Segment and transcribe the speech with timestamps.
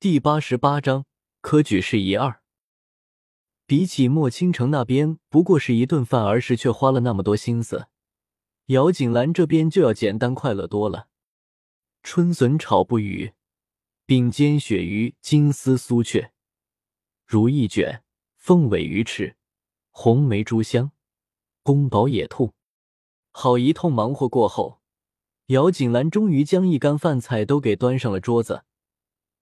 [0.00, 1.04] 第八十八章
[1.42, 2.40] 科举事宜二。
[3.66, 7.88] 比起莫倾城那边不过是一顿饭，儿时却花了那么多心思，
[8.68, 11.08] 姚锦兰这边就要简单快乐多了。
[12.02, 13.34] 春笋炒不语，
[14.06, 16.32] 并煎鳕鱼，金丝酥雀，
[17.26, 18.02] 如意卷，
[18.38, 19.36] 凤尾鱼翅，
[19.90, 20.92] 红梅猪香，
[21.62, 22.54] 宫保野兔。
[23.32, 24.80] 好一通忙活过后，
[25.48, 28.64] 姚锦兰终于将一干饭菜都给端上了桌子。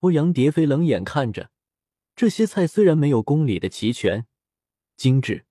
[0.01, 1.51] 欧阳蝶飞冷眼看着
[2.15, 4.27] 这些菜，虽然没有宫里的齐全、
[4.97, 5.47] 精致，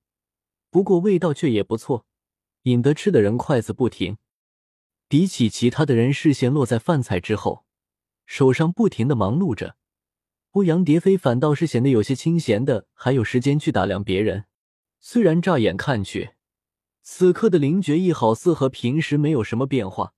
[0.69, 2.05] 不过味道却也不错，
[2.63, 4.17] 引得吃的人筷子不停。
[5.09, 7.65] 比起其他的人视线落在饭菜之后，
[8.25, 9.77] 手上不停的忙碌着，
[10.51, 14.45] 欧阳蝶飞反倒是显得有些清闲的，还有时间去打量别人。
[14.99, 16.31] 虽然乍眼看去，
[17.01, 20.13] 此刻的林觉义好似和平时没有什么变化。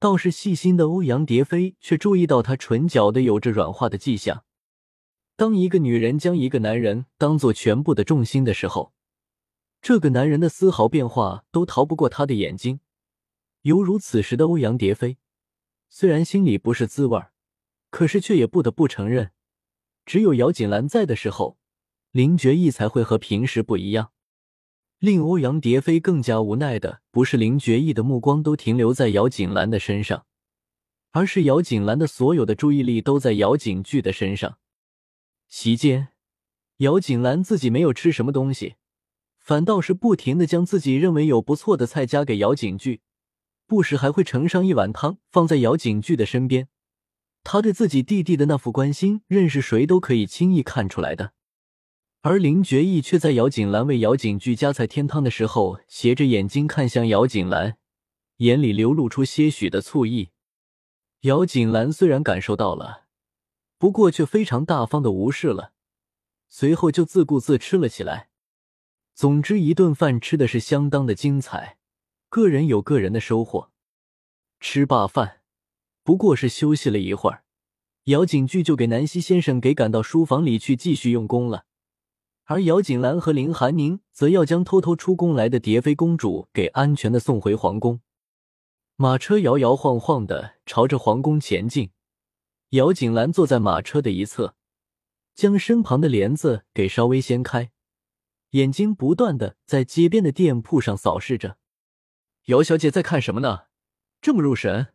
[0.00, 4.44] 倒是细心的欧阳蝶飞却注意到他唇角的有着软化的迹象。
[5.36, 8.94] 当一个女人将一个男人当做全部的重心的时候，
[9.82, 12.80] 这个男人的丝毫变化都逃不过他的眼睛。
[13.62, 15.18] 犹如此时的欧阳蝶飞，
[15.90, 17.32] 虽然心里不是滋味儿
[17.90, 19.32] 可是却也不得不承认，
[20.06, 21.58] 只有姚锦兰在的时候，
[22.10, 24.12] 林觉义才会和平时不一样。
[25.00, 30.26] 令欧阳蝶飞更加无奈的，不是林觉义的目光都停留在姚锦兰的身上，
[31.12, 34.58] 而是姚锦兰的所有的注意力都在姚景巨的身上。
[35.48, 36.08] 席间，
[36.76, 38.74] 姚锦兰自己没有吃什么东西，
[39.38, 43.00] 反倒是不停的将自己认为有不错的菜夹给姚景巨，
[43.66, 46.68] 不时还会盛上一碗汤放在姚景巨的身边。
[47.42, 51.32] 他对自己弟弟的那副关心，认识谁都可以轻易看出来的。
[52.22, 57.78] 而林觉义却在姚锦兰为姚景句夹菜添汤的时候，斜着眼睛看向姚锦兰，
[58.36, 60.28] 眼里流露出些许的醋意。
[61.20, 63.06] 姚锦兰虽然感受到了，
[63.78, 65.72] 不过却非常大方的无视了，
[66.50, 68.28] 随后就自顾自吃了起来。
[69.14, 71.78] 总之，一顿饭吃的是相当的精彩，
[72.28, 73.70] 个人有个人的收获。
[74.60, 75.40] 吃罢饭，
[76.02, 77.44] 不过是休息了一会儿，
[78.04, 81.64] 姚景句就给南希先生给赶到书房里去继续用功了。
[82.50, 88.00] 而姚锦兰和林寒宁则要将偷偷出宫来的蝶妃公主给安全的送回皇宫。
[88.96, 91.92] 马车摇摇晃晃的朝着皇宫前进，
[92.70, 94.56] 姚锦兰坐在马车的一侧，
[95.32, 97.70] 将身旁的帘子给稍微掀开，
[98.50, 101.56] 眼睛不断的在街边的店铺上扫视着。
[102.46, 103.66] 姚小姐在看什么呢？
[104.20, 104.88] 这么入神。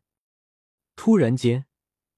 [0.98, 1.68] 突然间，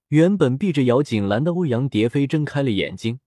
[0.07, 3.19] 原本闭着姚锦兰的欧阳蝶飞睁开了眼睛。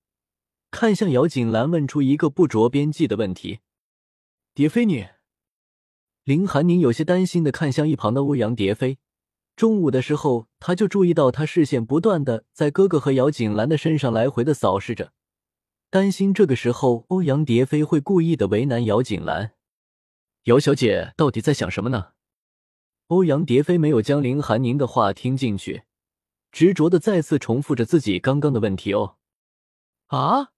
[0.71, 3.61] 看向姚锦兰，问出一个不着边际的问题
[4.55, 5.09] ：“蝶飞，你？”
[6.25, 8.99] 林寒宁有些担心的看向一旁的欧阳蝶飞。
[9.57, 15.13] 中午的时候，他就注意到他视线不断的在哥哥和姚锦兰的身上来回的扫视着，
[15.91, 19.53] 担心这个时候欧阳蝶飞会故意的为难姚锦兰。
[20.45, 22.13] 姚小姐到底在想什么呢？
[23.09, 25.83] 欧阳蝶飞没有将林寒宁的话听进去，
[26.53, 29.17] 执着的再次重复着自己刚刚的问题：“哦，
[30.07, 30.53] 啊？”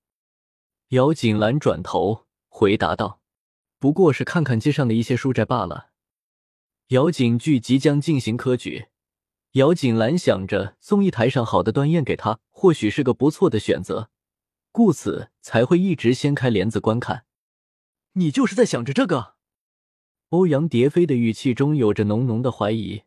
[0.93, 3.23] 姚锦兰转头回答道
[3.81, 5.89] ：“不过是看看街上的一些书斋罢了。”
[6.89, 8.89] 姚景句即将进行科举，
[9.53, 14.11] 姚锦兰想着送一台上好的端砚给他，或许是个不错的选择，
[14.71, 17.25] 故此才会一直掀开帘子观看。
[18.13, 19.37] 你就是在想着这个？
[20.29, 23.05] 欧阳蝶飞的语气中有着浓浓的怀疑。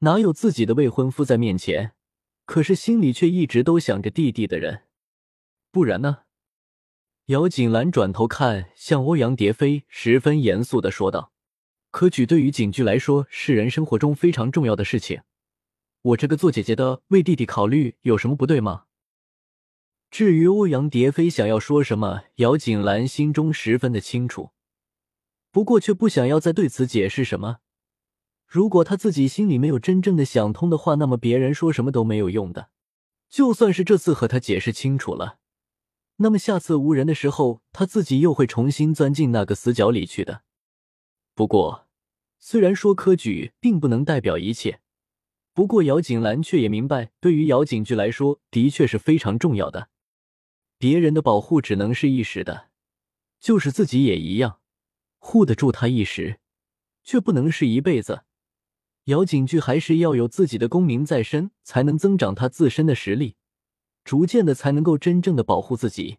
[0.00, 1.94] 哪有自己的未婚夫在面前，
[2.44, 4.82] 可是心里却一直都想着弟弟的人，
[5.70, 6.23] 不然呢？
[7.28, 11.32] 姚锦兰转头看向欧阳蝶飞，十分严肃的说道
[11.90, 15.22] ：“科举对于景句来说是人生活中非常重要的事情，
[16.02, 18.84] 我这个做姐姐的为弟弟考虑有什么不对吗？”
[20.12, 24.50] 至于欧阳蝶飞想要说什么，姚锦兰心中十分的清楚，
[25.50, 27.60] 不过却不想要再对此解释什么。
[28.46, 32.68] 如果他自己心里没有真正的想通的话，那么别人说什么都没有用的。
[33.30, 35.38] 就算是这次和他解释清楚了。
[36.16, 40.42] 那么下次无人的时候，他自己又会重新钻进那个死角里去的。
[41.34, 41.88] 不过，
[42.38, 44.80] 虽然说科举并不能代表一切，
[45.52, 49.88] 不过姚景兰却也明白，对于姚景句来说，的确是非常重要的。
[50.78, 52.68] 别人的保护只能是一时的，
[53.40, 54.60] 就是自己也一样，
[55.18, 56.38] 护得住他一时，
[57.02, 58.22] 却不能是一辈子。
[59.04, 63.36] 姚景句还是要有自己的功名在身，才能增长他自身的实力。
[64.04, 66.18] 逐渐的才能够真正的保护自己。